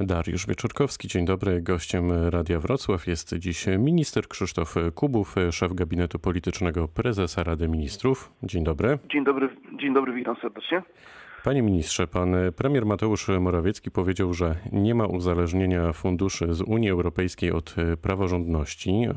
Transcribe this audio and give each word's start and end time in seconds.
Dariusz 0.00 0.46
Wieczorkowski, 0.46 1.08
dzień 1.08 1.24
dobry. 1.24 1.62
Gościem 1.62 2.28
Radia 2.30 2.60
Wrocław 2.60 3.06
jest 3.06 3.34
dziś 3.34 3.66
minister 3.78 4.28
Krzysztof 4.28 4.74
Kubów, 4.94 5.34
szef 5.50 5.74
gabinetu 5.74 6.18
politycznego 6.18 6.88
prezesa 6.88 7.44
Rady 7.44 7.68
Ministrów. 7.68 8.32
Dzień 8.42 8.64
dobry. 8.64 8.98
Dzień 9.12 9.24
dobry, 9.24 9.48
dzień 9.80 9.94
dobry, 9.94 10.12
witam 10.12 10.36
serdecznie. 10.42 10.82
Panie 11.46 11.62
ministrze, 11.62 12.06
pan 12.06 12.34
premier 12.56 12.86
Mateusz 12.86 13.28
Morawiecki 13.28 13.90
powiedział, 13.90 14.34
że 14.34 14.54
nie 14.72 14.94
ma 14.94 15.06
uzależnienia 15.06 15.92
funduszy 15.92 16.54
z 16.54 16.62
Unii 16.62 16.90
Europejskiej 16.90 17.52
od 17.52 17.74
praworządności. 18.02 19.08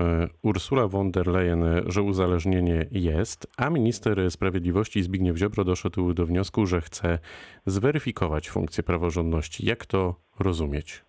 Ursula 0.44 0.88
von 0.88 1.12
der 1.12 1.28
Leyen, 1.28 1.64
że 1.86 2.02
uzależnienie 2.02 2.86
jest, 2.92 3.48
a 3.58 3.70
minister 3.70 4.32
sprawiedliwości 4.32 5.04
Zbigniew 5.04 5.38
Ziobro 5.38 5.64
doszedł 5.64 6.14
do 6.14 6.26
wniosku, 6.26 6.66
że 6.66 6.82
chce 6.82 7.20
zweryfikować 7.66 8.50
funkcję 8.50 8.84
praworządności. 8.84 9.66
Jak 9.66 9.86
to 9.86 10.16
rozumieć? 10.40 11.04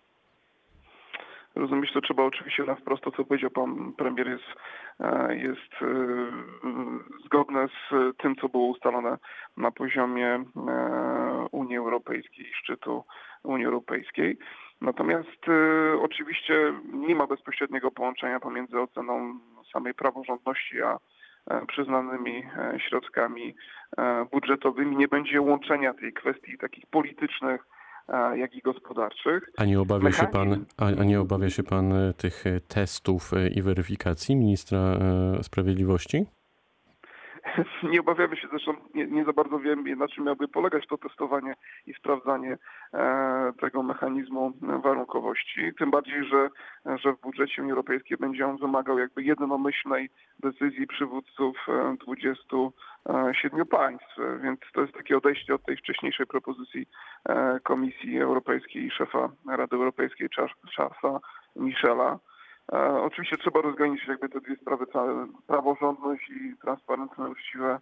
Rozumieć 1.55 1.93
to 1.93 2.01
trzeba 2.01 2.23
oczywiście 2.23 2.63
na 2.63 2.75
wprost 2.75 3.03
to, 3.03 3.11
co 3.11 3.25
powiedział 3.25 3.49
pan 3.49 3.93
premier 3.93 4.27
jest, 4.27 4.43
jest 5.29 5.91
zgodne 7.25 7.67
z 7.67 7.93
tym, 8.17 8.35
co 8.35 8.49
było 8.49 8.67
ustalone 8.67 9.17
na 9.57 9.71
poziomie 9.71 10.43
Unii 11.61 11.77
Europejskiej, 11.77 12.45
szczytu 12.53 13.03
Unii 13.43 13.65
Europejskiej. 13.65 14.37
Natomiast 14.81 15.41
oczywiście 16.01 16.73
nie 16.93 17.15
ma 17.15 17.27
bezpośredniego 17.27 17.91
połączenia 17.91 18.39
pomiędzy 18.39 18.79
oceną 18.79 19.39
samej 19.73 19.93
praworządności, 19.93 20.81
a 20.81 20.97
przyznanymi 21.67 22.43
środkami 22.89 23.55
budżetowymi. 24.31 24.97
Nie 24.97 25.07
będzie 25.07 25.41
łączenia 25.41 25.93
tej 25.93 26.13
kwestii 26.13 26.57
takich 26.57 26.85
politycznych, 26.87 27.61
jak 28.35 28.55
i 28.55 28.61
gospodarczych. 28.61 29.49
A 29.57 29.65
nie 29.65 29.79
obawia 29.79 30.11
się 30.11 30.27
pan, 30.27 30.65
a, 30.77 31.03
nie 31.03 31.19
obawia 31.19 31.49
się 31.49 31.63
pan 31.63 31.93
tych 32.17 32.43
testów 32.67 33.31
i 33.55 33.61
weryfikacji 33.61 34.35
ministra 34.35 34.79
sprawiedliwości? 35.41 36.25
Nie 37.91 37.99
obawiamy 37.99 38.37
się, 38.37 38.47
zresztą 38.51 38.73
nie, 38.93 39.07
nie, 39.07 39.25
za 39.25 39.33
bardzo 39.33 39.59
wiem, 39.59 39.83
na 39.97 40.07
czym 40.07 40.23
miałby 40.23 40.47
polegać 40.47 40.87
to 40.87 40.97
testowanie 40.97 41.53
i 41.87 41.93
sprawdzanie 41.93 42.57
e, 42.93 43.53
tego 43.59 43.83
mechanizmu 43.83 44.53
warunkowości. 44.83 45.71
Tym 45.79 45.91
bardziej, 45.91 46.25
że, 46.25 46.49
że 46.97 47.13
w 47.13 47.21
budżecie 47.21 47.61
Unii 47.61 47.71
Europejskiej 47.71 48.17
będzie 48.17 48.47
on 48.47 48.57
wymagał 48.57 48.99
jakby 48.99 49.23
jednomyślnej 49.23 50.09
decyzji 50.39 50.87
przywódców 50.87 51.57
27 52.05 53.65
państw, 53.65 54.17
więc 54.43 54.59
to 54.73 54.81
jest 54.81 54.93
takie 54.93 55.17
odejście 55.17 55.55
od 55.55 55.65
tej 55.65 55.77
wcześniejszej 55.77 56.27
propozycji 56.27 56.87
e, 57.29 57.59
Komisji 57.63 58.21
Europejskiej 58.21 58.85
i 58.85 58.91
szefa 58.91 59.29
Rady 59.47 59.75
Europejskiej 59.75 60.29
Charlesa 60.75 61.19
Michela. 61.55 62.19
E, 62.73 63.01
oczywiście 63.01 63.37
trzeba 63.37 63.61
rozgraniczyć 63.61 64.07
jakby 64.07 64.29
te 64.29 64.41
dwie 64.41 64.55
sprawy, 64.55 64.85
praworządność 65.47 66.29
i 66.29 66.57
transparentne, 66.61 67.29
uczciwe 67.29 67.79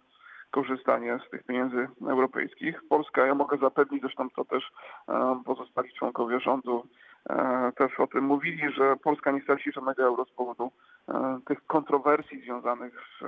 korzystanie 0.50 1.18
z 1.26 1.30
tych 1.30 1.44
pieniędzy 1.44 1.88
europejskich. 2.08 2.80
Polska, 2.88 3.26
ja 3.26 3.34
mogę 3.34 3.58
zapewnić, 3.58 4.02
zresztą 4.02 4.30
to 4.30 4.44
też 4.44 4.70
e, 5.08 5.42
pozostali 5.44 5.92
członkowie 5.92 6.40
rządu 6.40 6.86
e, 7.30 7.72
też 7.76 8.00
o 8.00 8.06
tym 8.06 8.24
mówili, 8.24 8.72
że 8.72 8.96
Polska 8.96 9.30
nie 9.30 9.40
straci 9.40 9.72
żadnego 9.72 10.02
euro 10.02 10.24
z 10.24 10.30
powodu 10.30 10.70
tych 11.46 11.66
kontrowersji 11.66 12.40
związanych 12.40 12.94
z, 12.94 13.24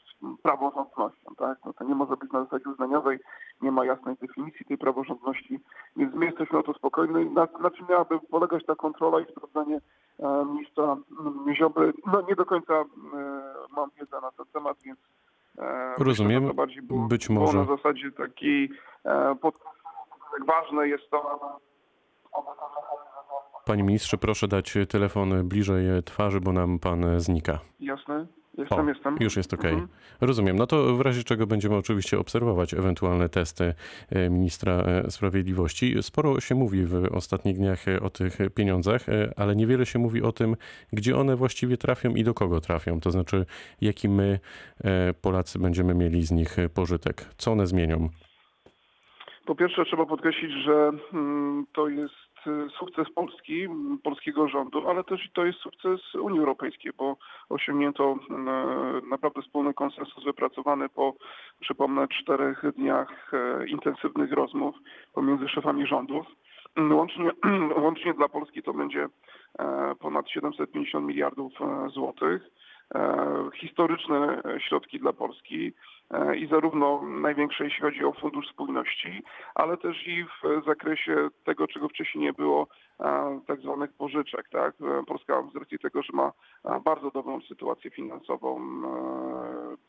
z 0.00 0.42
praworządnością. 0.42 1.34
Tak? 1.38 1.58
No 1.64 1.72
to 1.72 1.84
nie 1.84 1.94
może 1.94 2.16
być 2.16 2.32
na 2.32 2.44
zasadzie 2.44 2.70
uznaniowej, 2.70 3.18
nie 3.62 3.72
ma 3.72 3.84
jasnej 3.84 4.16
definicji 4.20 4.66
tej 4.66 4.78
praworządności, 4.78 5.60
więc 5.96 6.14
my 6.14 6.26
jesteśmy 6.26 6.58
o 6.58 6.62
to 6.62 6.74
spokojni. 6.74 7.30
Na, 7.30 7.48
na 7.60 7.70
czym 7.70 7.86
miałaby 7.88 8.20
polegać 8.20 8.66
ta 8.66 8.74
kontrola 8.74 9.20
i 9.20 9.32
sprawdzanie 9.32 9.80
ministra 10.46 10.96
Ziobry. 11.58 11.92
No 12.06 12.22
nie 12.28 12.34
do 12.34 12.44
końca 12.44 12.84
mam 13.76 13.90
wiedzę 14.00 14.20
na 14.20 14.30
ten 14.30 14.46
temat, 14.52 14.76
więc 14.84 14.98
Rozumiem. 15.98 16.42
Myślę, 16.42 16.48
to 16.48 16.54
bardziej 16.54 16.82
było, 16.82 17.08
Być 17.08 17.30
może. 17.30 17.52
Było 17.52 17.64
na 17.64 17.76
zasadzie 17.76 18.12
takiej 18.12 18.70
pod, 19.40 19.54
jak 20.32 20.46
ważne 20.46 20.88
jest 20.88 21.10
to, 21.10 21.38
Panie 23.66 23.82
ministrze, 23.82 24.18
proszę 24.18 24.48
dać 24.48 24.74
telefon 24.88 25.48
bliżej 25.48 26.02
twarzy, 26.04 26.40
bo 26.40 26.52
nam 26.52 26.78
pan 26.78 27.20
znika. 27.20 27.58
Jasne. 27.80 28.26
Jestem, 28.58 28.86
o, 28.86 28.88
jestem. 28.88 29.16
Już 29.20 29.36
jest 29.36 29.54
ok. 29.54 29.64
Mhm. 29.64 29.88
Rozumiem. 30.20 30.56
No 30.56 30.66
to 30.66 30.96
w 30.96 31.00
razie 31.00 31.24
czego 31.24 31.46
będziemy 31.46 31.76
oczywiście 31.76 32.18
obserwować 32.18 32.74
ewentualne 32.74 33.28
testy 33.28 33.74
ministra 34.30 34.84
sprawiedliwości. 35.08 35.94
Sporo 36.02 36.40
się 36.40 36.54
mówi 36.54 36.84
w 36.84 36.94
ostatnich 37.12 37.56
dniach 37.56 37.84
o 38.02 38.10
tych 38.10 38.38
pieniądzach, 38.54 39.06
ale 39.36 39.56
niewiele 39.56 39.86
się 39.86 39.98
mówi 39.98 40.22
o 40.22 40.32
tym, 40.32 40.56
gdzie 40.92 41.16
one 41.16 41.36
właściwie 41.36 41.76
trafią 41.76 42.14
i 42.14 42.24
do 42.24 42.34
kogo 42.34 42.60
trafią. 42.60 43.00
To 43.00 43.10
znaczy, 43.10 43.46
jaki 43.80 44.08
my, 44.08 44.40
Polacy, 45.20 45.58
będziemy 45.58 45.94
mieli 45.94 46.26
z 46.26 46.30
nich 46.30 46.56
pożytek. 46.74 47.26
Co 47.38 47.52
one 47.52 47.66
zmienią? 47.66 48.08
Po 49.46 49.54
pierwsze 49.54 49.84
trzeba 49.84 50.06
podkreślić, 50.06 50.52
że 50.52 50.90
to 51.72 51.88
jest 51.88 52.14
sukces 52.78 53.10
Polski, 53.14 53.68
polskiego 54.02 54.48
rządu, 54.48 54.88
ale 54.88 55.04
też 55.04 55.30
to 55.32 55.44
jest 55.44 55.58
sukces 55.58 56.14
Unii 56.14 56.38
Europejskiej, 56.38 56.92
bo 56.98 57.16
osiągnięto 57.48 58.16
naprawdę 59.10 59.42
wspólny 59.42 59.74
konsensus 59.74 60.24
wypracowany 60.24 60.88
po, 60.88 61.14
przypomnę, 61.60 62.08
czterech 62.08 62.62
dniach 62.76 63.32
intensywnych 63.66 64.32
rozmów 64.32 64.76
pomiędzy 65.14 65.48
szefami 65.48 65.86
rządów. 65.86 66.26
Łącznie, 66.90 67.30
łącznie 67.84 68.14
dla 68.14 68.28
Polski 68.28 68.62
to 68.62 68.72
będzie 68.72 69.08
ponad 70.00 70.30
750 70.30 71.06
miliardów 71.06 71.52
złotych. 71.94 72.42
Historyczne 73.54 74.42
środki 74.58 75.00
dla 75.00 75.12
Polski 75.12 75.72
i 76.36 76.46
zarówno 76.46 77.02
największe, 77.02 77.64
jeśli 77.64 77.82
chodzi 77.82 78.04
o 78.04 78.12
Fundusz 78.12 78.48
Spójności, 78.48 79.22
ale 79.54 79.76
też 79.76 80.06
i 80.06 80.24
w 80.24 80.64
zakresie 80.66 81.28
tego, 81.44 81.68
czego 81.68 81.88
wcześniej 81.88 82.24
nie 82.24 82.32
było, 82.32 82.66
tak 83.46 83.60
zwanych 83.60 83.92
pożyczek. 83.92 84.48
Tak? 84.48 84.74
Polska 85.06 85.42
z 85.52 85.56
racji 85.56 85.78
tego, 85.78 86.02
że 86.02 86.12
ma 86.12 86.32
bardzo 86.84 87.10
dobrą 87.10 87.40
sytuację 87.40 87.90
finansową 87.90 88.60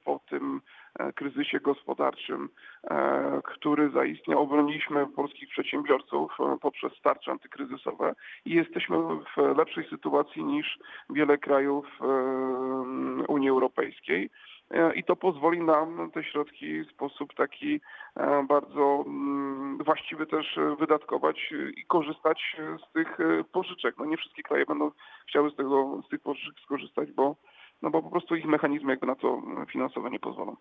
po 0.06 0.20
tym 0.30 0.62
kryzysie 1.16 1.60
gospodarczym, 1.60 2.50
który 3.44 3.90
zaistniał, 3.90 4.42
obroniliśmy 4.42 5.08
polskich 5.08 5.50
przedsiębiorców 5.50 6.38
poprzez 6.62 7.02
tarcze 7.02 7.32
antykryzysowe 7.32 8.16
i 8.46 8.52
jesteśmy 8.52 8.98
w 8.98 9.58
lepszej 9.58 9.90
sytuacji 9.90 10.44
niż 10.44 10.80
wiele 11.10 11.38
krajów 11.38 11.86
Unii 13.28 13.50
Europejskiej 13.50 14.30
i 14.96 15.04
to 15.04 15.16
pozwoli 15.16 15.62
nam 15.62 16.12
te 16.12 16.24
środki 16.24 16.84
w 16.84 16.92
sposób 16.92 17.34
taki 17.34 17.82
bardzo 18.48 19.06
właściwy 19.86 20.26
też 20.28 20.60
wydatkować 20.80 21.54
i 21.78 21.86
korzystać 21.86 22.58
z 22.90 22.94
tych 22.94 23.18
pożyczek. 23.52 23.96
No 24.00 24.06
nie 24.06 24.18
wszystkie 24.18 24.44
kraje 24.44 24.66
będą 24.66 24.92
chciały 25.28 25.52
z, 25.52 25.56
tego, 25.56 26.02
z 26.08 26.10
tych 26.10 26.22
pożyczek 26.22 26.54
skorzystać, 26.64 27.12
bo, 27.12 27.36
no 27.82 27.90
bo 27.90 28.04
po 28.04 28.10
prostu 28.10 28.36
ich 28.36 28.46
mechanizmy 28.46 28.92
jakby 28.92 29.08
na 29.08 29.16
to 29.16 29.42
finansowe 29.72 30.10
nie 30.10 30.20
pozwolą. 30.20 30.56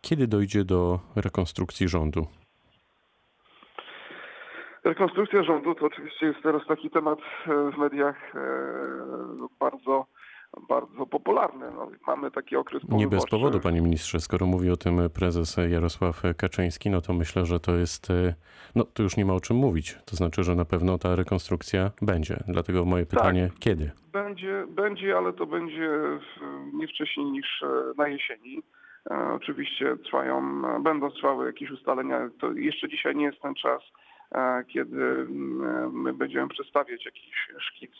Kiedy 0.00 0.26
dojdzie 0.26 0.64
do 0.64 0.98
rekonstrukcji 1.16 1.88
rządu? 1.88 2.26
Rekonstrukcja 4.84 5.42
rządu 5.42 5.74
to 5.74 5.86
oczywiście 5.86 6.26
jest 6.26 6.42
teraz 6.42 6.66
taki 6.66 6.90
temat 6.90 7.18
w 7.46 7.78
mediach 7.78 8.32
bardzo 9.60 10.06
bardzo 10.68 11.06
popularny. 11.06 11.70
No, 11.70 11.90
mamy 12.06 12.30
taki 12.30 12.56
okres 12.56 12.82
Nie 12.88 13.08
bez 13.08 13.26
powodu, 13.26 13.60
panie 13.60 13.80
ministrze. 13.80 14.20
Skoro 14.20 14.46
mówi 14.46 14.70
o 14.70 14.76
tym 14.76 15.00
prezes 15.14 15.56
Jarosław 15.68 16.22
Kaczyński, 16.36 16.90
no 16.90 17.00
to 17.00 17.12
myślę, 17.12 17.46
że 17.46 17.60
to 17.60 17.74
jest, 17.74 18.12
no 18.74 18.84
to 18.84 19.02
już 19.02 19.16
nie 19.16 19.24
ma 19.24 19.34
o 19.34 19.40
czym 19.40 19.56
mówić. 19.56 19.98
To 20.04 20.16
znaczy, 20.16 20.44
że 20.44 20.54
na 20.54 20.64
pewno 20.64 20.98
ta 20.98 21.16
rekonstrukcja 21.16 21.90
będzie. 22.02 22.36
Dlatego 22.48 22.84
moje 22.84 23.06
pytanie, 23.06 23.48
tak, 23.48 23.58
kiedy? 23.58 23.90
Będzie, 24.12 24.64
będzie, 24.68 25.16
ale 25.16 25.32
to 25.32 25.46
będzie 25.46 25.90
nie 26.72 26.88
wcześniej 26.88 27.26
niż 27.26 27.64
na 27.96 28.08
jesieni. 28.08 28.62
Oczywiście 29.34 29.96
trwają, 29.96 30.62
będą 30.82 31.10
trwały 31.10 31.46
jakieś 31.46 31.70
ustalenia. 31.70 32.30
To 32.40 32.52
jeszcze 32.52 32.88
dzisiaj 32.88 33.16
nie 33.16 33.24
jest 33.24 33.40
ten 33.40 33.54
czas, 33.54 33.82
kiedy 34.68 35.26
my 35.92 36.12
będziemy 36.12 36.48
przedstawiać 36.48 37.04
jakiś 37.04 37.48
szkic 37.58 37.92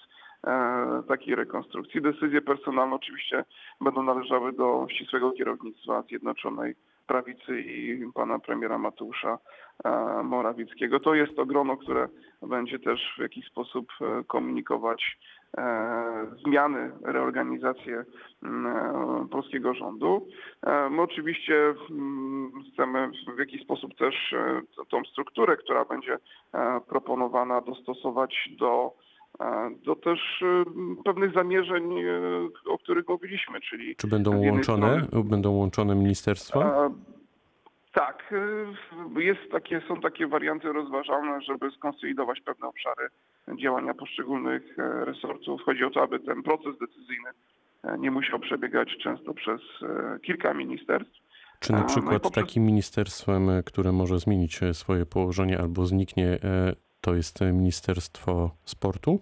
takiej 1.09 1.35
rekonstrukcji. 1.35 2.03
Decyzje 2.03 2.43
personalne 2.43 2.97
oczywiście 2.97 3.45
będą 3.81 4.03
należały 4.03 4.53
do 4.53 4.87
ścisłego 4.91 5.33
kierownictwa 5.33 6.03
Zjednoczonej 6.03 6.75
prawicy 7.07 7.61
i 7.61 8.13
pana 8.15 8.39
premiera 8.39 8.79
Mateusza 8.79 9.39
e, 9.85 10.23
Morawieckiego. 10.23 11.01
To 11.01 11.15
jest 11.15 11.37
to 11.37 11.47
grono, 11.47 11.77
które 11.77 12.09
będzie 12.43 12.79
też 12.79 13.15
w 13.19 13.21
jakiś 13.21 13.47
sposób 13.47 13.87
e, 14.01 14.25
komunikować 14.25 15.19
e, 15.59 16.27
zmiany, 16.45 16.93
reorganizację 17.05 18.05
polskiego 19.31 19.75
rządu. 19.75 20.29
My 20.91 21.03
oczywiście 21.03 21.75
mm, 21.91 22.53
chcemy 22.73 23.11
w 23.37 23.39
jakiś 23.39 23.63
sposób 23.63 23.95
też 23.95 24.35
tą 24.89 25.05
strukturę, 25.05 25.57
która 25.57 25.85
będzie 25.85 26.19
proponowana, 26.89 27.61
dostosować 27.61 28.49
do 28.59 28.93
do 29.85 29.97
też 29.97 30.45
pewnych 31.05 31.33
zamierzeń, 31.35 31.85
o 32.67 32.79
których 32.79 33.09
mówiliśmy, 33.09 33.61
czyli... 33.61 33.97
Czy 33.97 34.07
będą 34.07 34.37
łączone, 34.37 35.05
strony, 35.07 35.25
będą 35.25 35.51
łączone 35.51 35.95
ministerstwa? 35.95 36.91
Tak, 37.97 38.33
y, 39.17 39.23
jest 39.23 39.51
takie, 39.53 39.83
są 39.89 40.01
takie 40.01 40.27
warianty 40.27 40.73
rozważane, 40.73 41.43
żeby 41.43 41.71
skonsolidować 41.71 42.41
pewne 42.41 42.69
obszary 42.69 43.09
działania 43.55 43.95
poszczególnych 43.95 44.79
e, 44.79 45.05
resortów. 45.05 45.63
Chodzi 45.63 45.85
o 45.85 45.91
to, 45.91 46.03
aby 46.03 46.21
ten 46.21 46.43
proces 46.43 46.79
decyzyjny 46.81 47.31
e, 47.85 47.99
nie 47.99 48.11
musiał 48.11 48.39
przebiegać 48.39 48.89
często 49.03 49.35
przez 49.35 49.61
e, 49.83 50.19
kilka 50.19 50.55
ministerstw. 50.55 51.27
Czy 51.61 51.73
na 51.73 51.85
przykład 51.85 52.13
no 52.13 52.21
poprzez... 52.21 52.45
takim 52.45 52.67
ministerstwem, 52.67 53.51
które 53.67 53.93
może 53.93 54.19
zmienić 54.19 54.61
swoje 54.73 55.07
położenie 55.07 55.59
albo 55.59 55.87
zniknie, 55.87 56.39
to 57.01 57.15
jest 57.15 57.41
Ministerstwo 57.41 58.51
Sportu? 58.65 59.21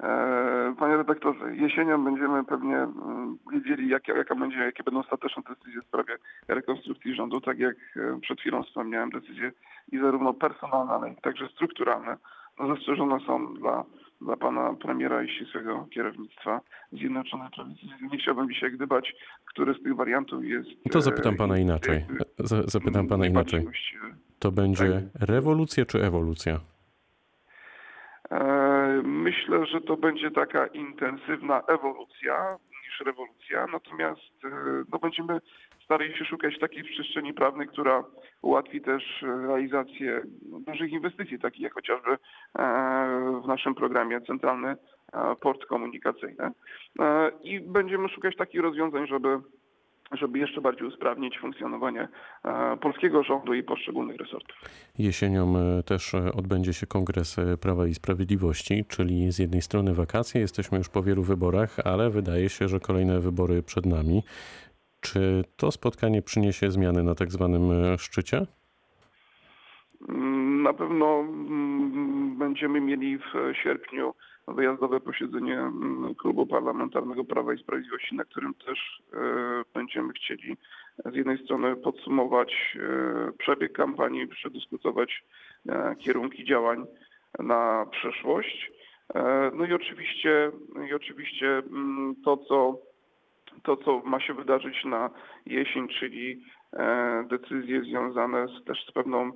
E, 0.00 0.74
panie 0.78 0.96
redaktorze, 0.96 1.56
jesienią 1.56 2.04
będziemy 2.04 2.44
pewnie 2.44 2.76
mm, 2.76 3.38
wiedzieli, 3.52 3.88
jakie, 3.88 4.12
jaka 4.12 4.34
będzie, 4.34 4.58
jakie 4.58 4.82
będą 4.82 5.00
ostateczne 5.00 5.42
decyzje 5.48 5.82
w 5.82 5.86
sprawie 5.86 6.16
rekonstrukcji 6.48 7.14
rządu, 7.14 7.40
tak 7.40 7.58
jak 7.58 7.76
e, 7.96 8.20
przed 8.20 8.40
chwilą 8.40 8.62
wspomniałem, 8.62 9.10
decyzje 9.10 9.52
i 9.92 9.98
zarówno 9.98 10.34
personalne, 10.34 10.92
ale 10.92 11.10
i 11.10 11.16
także 11.16 11.48
strukturalne 11.48 12.16
no, 12.58 12.74
zastrzeżone 12.74 13.20
są 13.26 13.54
dla, 13.54 13.84
dla 14.20 14.36
pana 14.36 14.74
premiera 14.74 15.22
i 15.22 15.28
ścisłego 15.28 15.86
kierownictwa 15.90 16.60
Zjednoczonej 16.92 17.50
Prawicy. 17.50 17.86
Nie 18.12 18.18
chciałbym 18.18 18.50
dzisiaj 18.50 18.72
gdybać, 18.72 19.14
który 19.44 19.74
z 19.74 19.82
tych 19.82 19.96
wariantów 19.96 20.44
jest... 20.44 20.68
To 20.90 21.00
zapytam 21.00 21.34
e, 21.34 21.36
pana 21.36 21.58
inaczej. 21.58 22.06
Zapytam 22.66 23.08
pana 23.08 23.26
inaczej. 23.26 23.66
To 24.38 24.52
będzie 24.52 24.92
tak. 24.92 25.28
rewolucja 25.28 25.86
czy 25.86 26.04
ewolucja? 26.04 26.60
Myślę, 29.02 29.66
że 29.66 29.80
to 29.80 29.96
będzie 29.96 30.30
taka 30.30 30.66
intensywna 30.66 31.62
ewolucja 31.68 32.58
niż 32.86 33.00
rewolucja, 33.06 33.66
natomiast 33.72 34.44
e, 34.44 34.48
no, 34.92 34.98
będziemy 34.98 35.40
starali 35.84 36.18
się 36.18 36.24
szukać 36.24 36.58
takiej 36.58 36.84
przestrzeni 36.84 37.34
prawnej, 37.34 37.68
która 37.68 38.04
ułatwi 38.42 38.80
też 38.80 39.02
realizację 39.22 40.22
dużych 40.66 40.92
inwestycji, 40.92 41.38
takich 41.38 41.60
jak 41.60 41.74
chociażby 41.74 42.10
e, 42.10 42.18
w 43.44 43.46
naszym 43.46 43.74
programie 43.74 44.20
Centralny 44.20 44.68
e, 44.68 44.76
Port 45.40 45.66
Komunikacyjny. 45.66 46.50
I 47.42 47.60
będziemy 47.60 48.08
szukać 48.08 48.36
takich 48.36 48.60
rozwiązań, 48.60 49.06
żeby 49.06 49.38
żeby 50.12 50.38
jeszcze 50.38 50.60
bardziej 50.60 50.88
usprawnić 50.88 51.38
funkcjonowanie 51.38 52.08
e, 52.44 52.76
polskiego 52.76 53.22
rządu 53.22 53.54
i 53.54 53.62
poszczególnych 53.62 54.16
resortów. 54.16 54.56
Jesienią 54.98 55.54
e, 55.58 55.82
też 55.82 56.14
e, 56.14 56.32
odbędzie 56.32 56.72
się 56.72 56.86
Kongres 56.86 57.36
Prawa 57.60 57.86
i 57.86 57.94
Sprawiedliwości, 57.94 58.84
czyli 58.88 59.32
z 59.32 59.38
jednej 59.38 59.62
strony 59.62 59.94
wakacje, 59.94 60.40
jesteśmy 60.40 60.78
już 60.78 60.88
po 60.88 61.02
wielu 61.02 61.22
wyborach, 61.22 61.76
ale 61.84 62.10
wydaje 62.10 62.48
się, 62.48 62.68
że 62.68 62.80
kolejne 62.80 63.20
wybory 63.20 63.62
przed 63.62 63.86
nami. 63.86 64.22
Czy 65.00 65.44
to 65.56 65.70
spotkanie 65.70 66.22
przyniesie 66.22 66.70
zmiany 66.70 67.02
na 67.02 67.14
tak 67.14 67.32
zwanym 67.32 67.70
szczycie? 67.98 68.46
Na 70.62 70.72
pewno 70.72 71.20
mm, 71.20 72.25
będziemy 72.38 72.80
mieli 72.80 73.18
w 73.18 73.56
sierpniu 73.62 74.14
wyjazdowe 74.48 75.00
posiedzenie 75.00 75.58
mm, 75.58 76.14
Klubu 76.14 76.46
Parlamentarnego 76.46 77.24
Prawa 77.24 77.54
i 77.54 77.58
Sprawiedliwości, 77.58 78.16
na 78.16 78.24
którym 78.24 78.54
też 78.54 79.02
e, 79.14 79.18
będziemy 79.74 80.12
chcieli 80.12 80.56
z 81.04 81.14
jednej 81.14 81.44
strony 81.44 81.76
podsumować 81.76 82.76
e, 82.76 83.32
przebieg 83.38 83.72
kampanii, 83.72 84.28
przedyskutować 84.28 85.24
e, 85.68 85.96
kierunki 85.98 86.44
działań 86.44 86.86
na 87.38 87.86
przyszłość. 87.90 88.72
No 89.54 89.66
i 89.66 89.72
oczywiście, 89.72 90.50
i 90.90 90.94
oczywiście 90.94 91.48
mm, 91.48 92.14
to, 92.24 92.36
co, 92.36 92.78
to, 93.66 93.76
co 93.76 94.02
ma 94.04 94.20
się 94.20 94.34
wydarzyć 94.34 94.84
na 94.84 95.10
jesień, 95.46 95.88
czyli 95.88 96.44
decyzje 97.28 97.80
związane 97.82 98.46
z, 98.48 98.64
też 98.64 98.86
z 98.88 98.92
pewną 98.92 99.32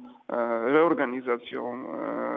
reorganizacją, 0.65 1.87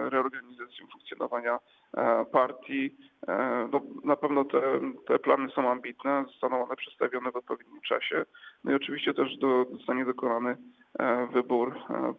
reorganizacją 0.09 0.87
funkcjonowania 0.91 1.59
E, 1.97 2.25
partii. 2.25 2.95
E, 3.27 3.69
no, 3.71 3.81
na 4.03 4.15
pewno 4.15 4.45
te, 4.45 4.61
te 5.07 5.19
plany 5.19 5.49
są 5.55 5.71
ambitne, 5.71 6.25
zostaną 6.27 6.63
one 6.63 6.75
przedstawione 6.75 7.31
w 7.31 7.35
odpowiednim 7.35 7.81
czasie. 7.81 8.25
No 8.63 8.71
i 8.71 8.75
oczywiście 8.75 9.13
też 9.13 9.37
do, 9.37 9.65
zostanie 9.71 10.05
dokonany 10.05 10.57
e, 10.99 11.27
wybór 11.27 11.75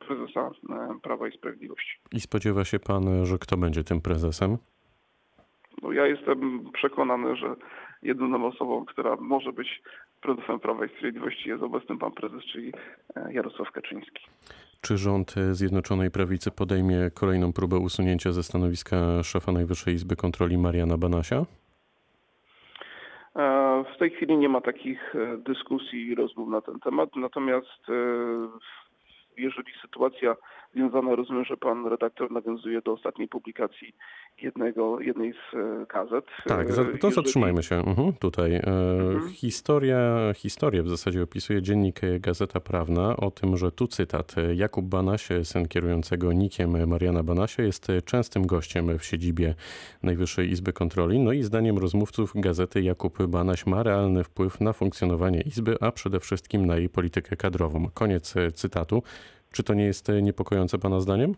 prezesa 0.07 0.51
Prawa 1.03 1.29
i 1.29 1.33
Sprawiedliwości. 1.33 1.99
I 2.13 2.21
spodziewa 2.21 2.65
się 2.65 2.79
pan, 2.79 3.27
że 3.27 3.39
kto 3.39 3.57
będzie 3.57 3.85
tym 3.85 4.01
prezesem? 4.01 4.59
No, 5.83 5.93
ja 5.93 6.07
jestem 6.07 6.71
przekonany, 6.73 7.37
że 7.37 7.57
jedyną 8.05 8.47
osobą, 8.47 8.85
która 8.85 9.17
może 9.17 9.53
być 9.53 9.83
prezesem 10.23 10.61
Prawa 10.61 10.87
i 10.87 10.89
Sprawiedliwości 10.89 11.49
jest 11.49 11.63
obecny 11.63 11.99
pan 11.99 12.13
prezes, 12.13 12.43
czyli 12.53 12.73
Jarosław 13.31 13.73
Kaczyński. 13.73 14.25
Czy 14.81 14.97
rząd 14.97 15.35
Zjednoczonej 15.51 16.11
Prawicy 16.11 16.51
podejmie 16.51 17.11
kolejną 17.15 17.53
próbę 17.53 17.79
usunięcia 17.79 18.33
ze 18.33 18.43
stanowiska 18.43 19.23
szefa 19.23 19.53
Najwyższej 19.53 19.95
Izby 19.95 20.17
Kontroli 20.17 20.59
Mariana 20.59 20.99
Banasia? 20.99 21.45
E, 23.37 23.85
w 23.95 23.99
tej 23.99 24.11
chwili 24.11 24.37
nie 24.37 24.49
ma 24.49 24.61
takich 24.61 25.15
e, 25.15 25.37
dyskusji 25.37 26.07
i 26.07 26.15
rozmów 26.15 26.49
na 26.49 26.61
ten 26.61 26.81
temat, 26.81 27.17
natomiast 27.17 27.89
e, 27.89 27.93
jeżeli 29.37 29.73
sytuacja 29.83 30.37
związana, 30.75 31.15
rozumiem, 31.15 31.45
że 31.45 31.57
pan 31.57 31.87
redaktor 31.87 32.31
nawiązuje 32.31 32.83
do 32.83 32.93
ostatniej 32.93 33.29
publikacji 33.29 33.95
jednego, 34.43 35.01
jednej 35.01 35.33
z 35.33 35.55
e, 35.55 35.87
gazet. 35.95 36.25
Tak, 36.47 36.67
to 36.67 36.83
jeżeli... 36.83 37.15
zatrzymajmy 37.15 37.63
się 37.63 37.77
mhm, 37.77 38.13
tutaj. 38.13 38.55
E, 38.55 38.63
mhm. 38.63 39.31
Historia, 39.33 40.33
historię 40.37 40.83
w 40.83 40.89
zasadzie 40.89 41.23
opisuje 41.23 41.63
dziennik 41.63 42.01
Gazeta 42.21 42.61
Prawna 42.61 43.17
o 43.17 43.31
tym, 43.31 43.57
że 43.57 43.73
tu 43.73 43.87
cytat. 43.87 44.35
Jakub 44.55 44.87
Banasie, 44.87 45.45
syn 45.45 45.69
kierującego 45.69 46.33
nikiem 46.33 46.89
Mariana 46.89 47.23
Banasia, 47.23 47.63
jest 47.63 47.89
częstym 48.05 48.47
gościem 48.47 48.99
w 48.99 49.05
siedzibie 49.05 49.55
Najwyższej 50.03 50.51
Izby 50.51 50.73
Kontroli. 50.73 51.19
No 51.19 51.33
i 51.33 51.43
zdaniem 51.43 51.79
rozmówców 51.79 52.33
gazety 52.35 52.83
Jakub 52.83 53.27
Banaś 53.27 53.67
ma 53.67 53.83
realny 53.83 54.25
wpływ 54.25 54.61
na 54.61 54.73
funkcjonowanie 54.73 55.41
Izby, 55.41 55.77
a 55.81 55.93
przede 55.93 56.21
wszystkim 56.21 56.67
na 56.67 56.77
jej 56.77 56.89
politykę 56.89 57.37
kadrową. 57.37 57.89
Koniec 57.95 58.35
cytatu. 58.55 59.03
Czy 59.53 59.63
to 59.63 59.75
nie 59.75 59.85
jest 59.85 60.09
niepokojące 60.23 60.79
Pana 60.79 61.01
zdaniem? 61.01 61.35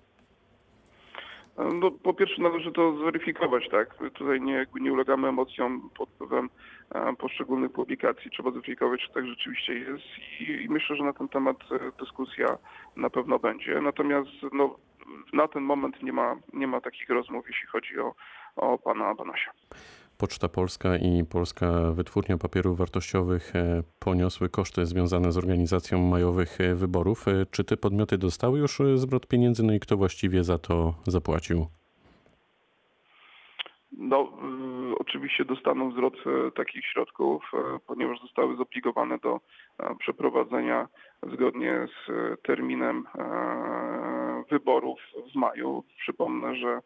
No, 1.59 1.91
po 1.91 2.15
pierwsze 2.15 2.43
należy 2.43 2.73
to 2.73 2.97
zweryfikować, 2.97 3.69
tak? 3.69 3.95
Tutaj 4.15 4.41
nie, 4.41 4.67
nie 4.81 4.93
ulegamy 4.93 5.29
emocjom 5.29 5.91
pod 5.97 6.11
wpływem 6.11 6.51
e, 6.95 7.17
poszczególnych 7.17 7.73
publikacji. 7.73 8.31
Trzeba 8.31 8.51
zweryfikować, 8.51 9.01
czy 9.01 9.13
tak 9.13 9.27
rzeczywiście 9.27 9.75
jest 9.75 10.05
i, 10.41 10.65
i 10.65 10.69
myślę, 10.69 10.97
że 10.97 11.05
na 11.05 11.13
ten 11.13 11.29
temat 11.29 11.57
e, 11.73 11.93
dyskusja 12.01 12.59
na 12.97 13.11
pewno 13.11 13.39
będzie. 13.39 13.81
Natomiast 13.81 14.31
no, 14.53 14.77
na 15.33 15.49
ten 15.49 15.63
moment 15.63 16.03
nie 16.03 16.13
ma, 16.13 16.37
nie 16.53 16.67
ma 16.67 16.81
takich 16.81 17.09
rozmów, 17.09 17.45
jeśli 17.49 17.69
chodzi 17.69 18.01
o, 18.01 18.15
o 18.57 18.79
pana 18.79 19.15
Banasia. 19.15 19.51
Poczta 20.19 20.49
Polska 20.49 20.97
i 20.97 21.25
Polska 21.25 21.93
Wytwórnia 21.93 22.39
Papierów 22.39 22.79
Wartościowych 22.79 23.57
e, 23.57 23.83
poniosły 24.01 24.49
koszty 24.49 24.87
związane 24.87 25.33
z 25.33 25.39
organizacją 25.39 25.99
majowych 25.99 26.61
e, 26.61 26.75
wyborów. 26.75 27.29
E, 27.29 27.47
czy 27.51 27.65
te 27.65 27.77
podmioty 27.77 28.19
dostały 28.19 28.59
już 28.59 28.79
zwrot 28.95 29.27
pieniędzy, 29.27 29.63
no 29.63 29.73
i 29.73 29.81
kto 29.81 29.97
właściwie 29.97 30.45
za 30.45 30.59
to 30.59 30.95
zapłacił? 31.07 31.67
No, 33.99 34.33
oczywiście 34.99 35.45
dostaną 35.45 35.93
zwrot 35.93 36.15
takich 36.55 36.87
środków, 36.87 37.53
ponieważ 37.87 38.21
zostały 38.21 38.57
zobligowane 38.57 39.19
do 39.19 39.41
przeprowadzenia 39.99 40.89
zgodnie 41.33 41.87
z 41.87 42.11
terminem 42.43 43.05
wyborów 44.51 44.99
w 45.33 45.35
maju. 45.35 45.85
Przypomnę, 45.99 46.57
że 46.57 46.81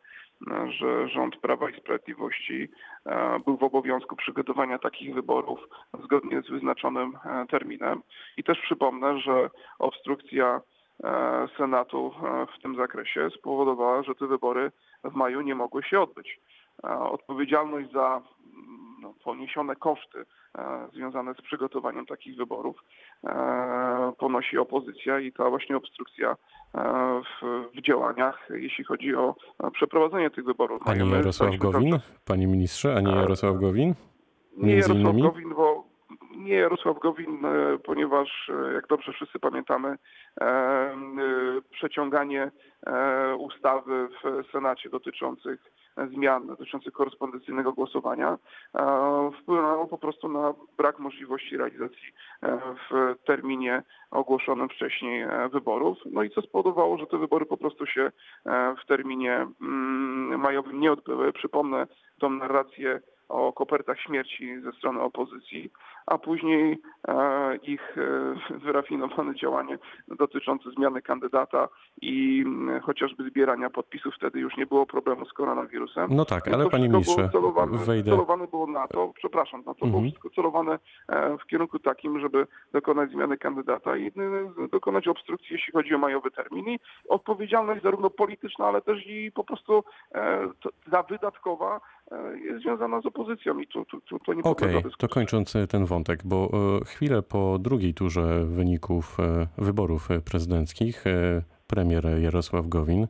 że 0.69 1.09
rząd 1.09 1.37
Prawa 1.37 1.71
i 1.71 1.81
Sprawiedliwości 1.81 2.69
e, 3.07 3.41
był 3.45 3.57
w 3.57 3.63
obowiązku 3.63 4.17
przygotowania 4.17 4.79
takich 4.79 5.15
wyborów 5.15 5.69
zgodnie 6.05 6.43
z 6.43 6.51
wyznaczonym 6.51 7.19
e, 7.25 7.47
terminem. 7.47 8.03
I 8.37 8.45
też 8.45 8.59
przypomnę, 8.61 9.21
że 9.21 9.51
obstrukcja 9.79 10.61
e, 11.05 11.49
Senatu 11.57 12.15
w 12.59 12.63
tym 12.63 12.77
zakresie 12.77 13.31
spowodowała, 13.39 14.03
że 14.03 14.15
te 14.15 14.27
wybory 14.27 14.73
w 15.05 15.15
maju 15.15 15.41
nie 15.41 15.55
mogły 15.55 15.83
się 15.83 16.01
odbyć. 16.01 16.41
Odpowiedzialność 16.83 17.93
za 17.93 18.23
no, 19.11 19.15
poniesione 19.25 19.77
koszty 19.77 20.19
e, 20.59 20.89
związane 20.93 21.35
z 21.35 21.41
przygotowaniem 21.43 22.07
takich 22.07 22.37
wyborów 22.37 22.85
e, 23.25 24.13
ponosi 24.19 24.59
opozycja 24.59 25.21
i 25.21 25.33
ta 25.33 25.51
właśnie 25.51 25.77
obstrukcja 25.77 26.31
e, 26.31 26.37
w, 27.43 27.47
w 27.75 27.83
działaniach, 27.83 28.49
jeśli 28.51 28.85
chodzi 28.85 29.15
o 29.15 29.35
przeprowadzenie 29.73 30.31
tych 30.31 30.45
wyborów. 30.45 30.83
Pani 30.85 31.11
Jarosław 31.11 31.57
Gowin? 31.57 31.93
czas- 31.93 32.15
Panie 32.25 32.47
ministrze, 32.47 32.95
a 32.97 33.01
nie 33.01 33.13
Jarosław 33.13 33.57
Gowin? 33.57 33.95
Nie 34.57 34.75
Jarosław 34.75 34.99
innymi? 34.99 35.23
Gowin, 35.23 35.55
bo 35.55 35.85
nie 36.37 36.55
Jarosław 36.55 36.99
Gowin, 36.99 37.43
ponieważ 37.85 38.51
jak 38.75 38.87
dobrze 38.87 39.13
wszyscy 39.13 39.39
pamiętamy, 39.39 39.97
przeciąganie 41.71 42.51
ustawy 43.39 44.09
w 44.25 44.51
Senacie 44.53 44.91
dotyczących 44.91 45.70
zmian 45.97 46.47
dotyczących 46.47 46.93
korespondencyjnego 46.93 47.73
głosowania 47.73 48.39
e, 48.75 49.31
wpłynęło 49.43 49.87
po 49.87 49.99
prostu 49.99 50.29
na 50.29 50.55
brak 50.77 50.99
możliwości 50.99 51.57
realizacji 51.57 52.13
e, 52.43 52.61
w 52.91 53.15
terminie 53.25 53.83
ogłoszonym 54.11 54.69
wcześniej 54.69 55.23
e, 55.23 55.49
wyborów. 55.53 55.99
No 56.07 56.23
i 56.23 56.31
co 56.31 56.43
spowodowało, 56.43 56.99
że 56.99 57.07
te 57.07 57.19
wybory 57.19 57.47
po 57.47 57.57
prostu 57.57 57.87
się 57.87 58.13
w 58.83 58.87
terminie 58.87 59.47
mm, 59.61 60.41
majowym 60.41 60.81
nie 60.81 60.93
odbyły. 60.93 61.33
Przypomnę 61.33 61.87
tą 62.19 62.31
narrację 62.31 63.01
o 63.31 63.53
kopertach 63.53 64.01
śmierci 64.01 64.61
ze 64.61 64.73
strony 64.73 65.01
opozycji, 65.01 65.71
a 66.07 66.19
później 66.19 66.79
e, 67.09 67.57
ich 67.57 67.99
e, 67.99 68.59
wyrafinowane 68.65 69.35
działanie 69.35 69.79
dotyczące 70.09 70.71
zmiany 70.71 71.03
kandydata 71.03 71.69
i 72.03 72.43
m, 72.47 72.81
chociażby 72.83 73.31
zbierania 73.31 73.71
podpisów. 73.71 74.15
Wtedy 74.15 74.41
już 74.41 74.57
nie 74.57 74.67
było 74.67 74.87
problemu 74.87 75.27
z 75.27 75.33
koronawirusem. 75.33 76.07
No 76.11 76.25
tak, 76.25 76.49
ale 76.49 76.65
to 76.65 76.71
panie 76.71 76.89
ministrze, 76.89 77.17
było 77.17 77.29
celowane, 77.29 77.79
wejdę. 77.79 78.11
celowane 78.11 78.47
było 78.47 78.67
na 78.67 78.89
to, 78.89 79.13
przepraszam, 79.17 79.63
no 79.67 79.75
to 79.75 79.87
było 79.87 79.99
Mhm. 79.99 80.11
wszystko 80.11 80.31
celowane 80.31 80.79
e, 81.09 81.37
w 81.39 81.47
kierunku 81.47 81.79
takim, 81.79 82.21
żeby 82.21 82.47
dokonać 82.73 83.11
zmiany 83.11 83.37
kandydata 83.39 83.97
i 83.97 84.13
dokonać 84.73 85.09
obstrukcji, 85.09 85.49
jeśli 85.51 85.73
chodzi 85.73 85.95
o 85.95 85.99
majowy 85.99 86.31
termin. 86.31 86.69
I 86.69 86.79
odpowiedzialność 87.09 87.83
zarówno 87.83 88.11
polityczna, 88.11 88.67
ale 88.67 88.81
też 88.83 89.07
i 89.07 89.33
po 89.35 89.45
prostu 89.45 89.85
ta 90.91 91.03
wydatkowa 91.03 91.81
jest 92.45 92.63
związana 92.63 93.01
z 93.01 93.07
opozycją 93.07 93.59
i 93.59 93.67
tu, 93.67 93.85
tu, 93.85 94.01
tu, 94.01 94.19
to 94.19 94.35
nie 94.35 94.43
Okej, 94.43 94.73
podlega 94.73 94.97
to 94.99 95.09
kończąc 95.09 95.57
e, 95.57 95.67
ten 95.67 95.85
wątek, 95.85 96.21
bo 96.25 96.51
e, 96.83 96.85
chwilę 96.85 97.23
po 97.23 97.59
drugiej 97.59 97.95
turze 97.95 98.45
wyników 98.45 99.21
e, 99.21 99.47
wyborów 99.59 100.11
e, 100.11 100.21
prezydenckich 100.21 101.07
e, 101.07 101.43
premier 101.67 102.05
Jarosław 102.23 102.69
Gowin 102.69 103.03
e, 103.03 103.09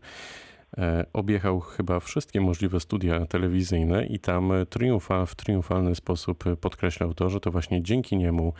objechał 1.13 1.61
chyba 1.61 2.01
wszystkie 2.01 2.41
możliwe 2.41 2.81
studia 2.81 3.27
telewizyjne 3.27 4.07
i 4.07 4.19
tam 4.19 4.53
e, 4.53 4.67
triumfa, 4.67 5.27
w 5.27 5.35
triumfalny 5.35 5.95
sposób 5.95 6.47
e, 6.47 6.57
podkreślał 6.57 7.15
to, 7.15 7.31
że 7.31 7.41
to 7.41 7.51
właśnie 7.51 7.83
dzięki 7.83 8.17
niemu 8.17 8.53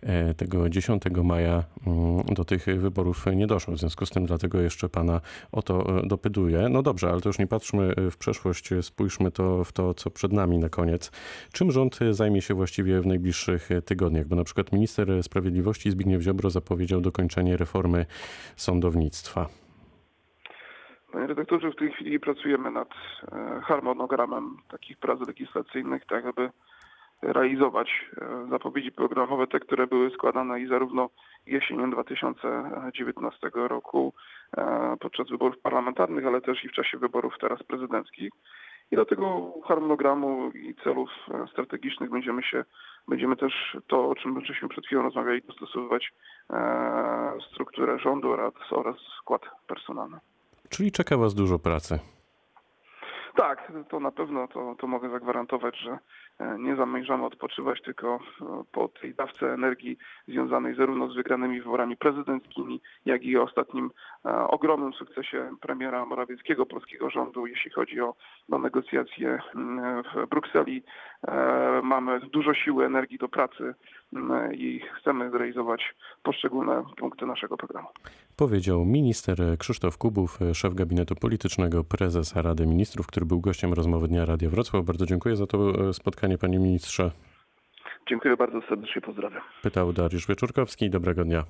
e, 0.00 0.34
tego 0.34 0.68
10 0.68 1.02
maja 1.24 1.64
mm, 1.86 2.22
do 2.24 2.44
tych 2.44 2.66
wyborów 2.66 3.26
nie 3.36 3.46
doszło. 3.46 3.74
W 3.74 3.78
związku 3.78 4.06
z 4.06 4.10
tym 4.10 4.26
dlatego 4.26 4.60
jeszcze 4.60 4.88
pana 4.88 5.20
o 5.52 5.62
to 5.62 5.98
e, 5.98 6.06
dopytuję. 6.06 6.68
No 6.68 6.82
dobrze, 6.82 7.10
ale 7.10 7.20
to 7.20 7.28
już 7.28 7.38
nie 7.38 7.46
patrzmy 7.46 7.94
e, 7.96 8.10
w 8.10 8.16
przeszłość, 8.16 8.72
e, 8.72 8.82
spójrzmy 8.82 9.30
to 9.30 9.64
w 9.64 9.72
to, 9.72 9.94
co 9.94 10.10
przed 10.10 10.32
nami 10.32 10.58
na 10.58 10.68
koniec. 10.68 11.10
Czym 11.52 11.72
rząd 11.72 12.02
e, 12.02 12.14
zajmie 12.14 12.42
się 12.42 12.54
właściwie 12.54 13.00
w 13.00 13.06
najbliższych 13.06 13.72
e, 13.72 13.82
tygodniach? 13.82 14.26
Bo 14.26 14.36
na 14.36 14.44
przykład 14.44 14.72
minister 14.72 15.22
sprawiedliwości 15.22 15.90
Zbigniew 15.90 16.22
Ziobro 16.22 16.50
zapowiedział 16.50 17.00
dokończenie 17.00 17.56
reformy 17.56 18.06
sądownictwa. 18.56 19.67
Panie 21.12 21.26
redaktorze, 21.26 21.70
w 21.70 21.76
tej 21.76 21.92
chwili 21.92 22.20
pracujemy 22.20 22.70
nad 22.70 22.88
e, 23.32 23.60
harmonogramem 23.60 24.56
takich 24.70 24.98
prac 24.98 25.20
legislacyjnych, 25.20 26.06
tak 26.06 26.26
aby 26.26 26.50
realizować 27.22 27.88
e, 28.20 28.46
zapowiedzi 28.50 28.92
programowe, 28.92 29.46
te, 29.46 29.60
które 29.60 29.86
były 29.86 30.10
składane 30.10 30.60
i 30.60 30.66
zarówno 30.66 31.08
jesienią 31.46 31.90
2019 31.90 33.50
roku 33.54 34.14
e, 34.56 34.96
podczas 35.00 35.28
wyborów 35.28 35.58
parlamentarnych, 35.58 36.26
ale 36.26 36.40
też 36.40 36.64
i 36.64 36.68
w 36.68 36.72
czasie 36.72 36.98
wyborów 36.98 37.34
teraz 37.40 37.62
prezydenckich. 37.62 38.30
I 38.90 38.96
do 38.96 39.04
tego 39.04 39.52
harmonogramu 39.66 40.50
i 40.50 40.74
celów 40.84 41.10
strategicznych 41.52 42.10
będziemy 42.10 42.42
się, 42.42 42.64
będziemy 43.08 43.36
też 43.36 43.76
to, 43.86 44.08
o 44.08 44.14
czym 44.14 44.44
żeśmy 44.44 44.68
przed 44.68 44.86
chwilą 44.86 45.02
rozmawiali, 45.02 45.42
dostosowywać 45.42 46.12
strukturę 47.52 47.98
rządu 47.98 48.30
oraz, 48.30 48.52
oraz 48.70 48.96
skład 49.20 49.42
personalny. 49.66 50.18
Czyli 50.68 50.92
czeka 50.92 51.16
was 51.16 51.34
dużo 51.34 51.58
pracy. 51.58 51.98
Tak, 53.38 53.72
to 53.88 54.00
na 54.00 54.10
pewno 54.10 54.48
to, 54.48 54.74
to 54.78 54.86
mogę 54.86 55.10
zagwarantować, 55.10 55.78
że 55.78 55.98
e, 56.38 56.58
nie 56.58 56.76
zamierzamy 56.76 57.24
odpoczywać, 57.24 57.82
tylko 57.82 58.14
e, 58.16 58.44
po 58.72 58.88
tej 58.88 59.14
dawce 59.14 59.54
energii 59.54 59.98
związanej 60.28 60.74
zarówno 60.74 61.08
z 61.08 61.14
wygranymi 61.14 61.60
wyborami 61.60 61.96
prezydenckimi, 61.96 62.80
jak 63.04 63.22
i 63.22 63.36
ostatnim 63.36 63.90
e, 64.24 64.48
ogromnym 64.48 64.92
sukcesie 64.92 65.50
premiera 65.60 66.06
Morawieckiego, 66.06 66.66
polskiego 66.66 67.10
rządu, 67.10 67.46
jeśli 67.46 67.70
chodzi 67.70 68.00
o, 68.00 68.14
o 68.50 68.58
negocjacje 68.58 69.38
mm, 69.54 70.02
w 70.02 70.28
Brukseli. 70.28 70.82
Mamy 71.82 72.20
dużo 72.20 72.54
siły, 72.54 72.86
energii 72.86 73.18
do 73.18 73.28
pracy 73.28 73.74
i 74.52 74.80
chcemy 75.00 75.30
zrealizować 75.30 75.94
poszczególne 76.22 76.82
punkty 76.96 77.26
naszego 77.26 77.56
programu. 77.56 77.88
Powiedział 78.36 78.84
minister 78.84 79.38
Krzysztof 79.58 79.98
Kubów, 79.98 80.38
szef 80.54 80.74
gabinetu 80.74 81.14
politycznego 81.14 81.84
prezesa 81.84 82.42
Rady 82.42 82.66
Ministrów, 82.66 83.06
który 83.06 83.26
był 83.26 83.40
gościem 83.40 83.72
rozmowy 83.72 84.08
Dnia 84.08 84.24
Radia 84.24 84.50
Wrocław. 84.50 84.84
Bardzo 84.84 85.06
dziękuję 85.06 85.36
za 85.36 85.46
to 85.46 85.88
e, 85.88 85.92
spotkanie, 85.92 86.38
panie 86.38 86.58
ministrze. 86.58 87.10
Dziękuję 88.08 88.36
bardzo 88.36 88.60
serdecznie, 88.68 89.02
pozdrawiam. 89.02 89.42
Pytał 89.62 89.92
Dariusz 89.92 90.26
Wieczorkowski. 90.26 90.90
Dobrego 90.90 91.24
dnia. 91.24 91.44